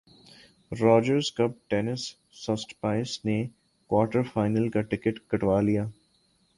Rogers 0.71 1.31
cup 1.31 1.69
tennis 1.69 2.05
Tsitsipas 2.35 3.19
نے 3.25 3.37
quarter 3.89 4.23
final 4.33 4.69
کا 4.69 4.81
ticket 4.81 5.19
کٹوا 5.27 5.59
لیا 5.61 5.85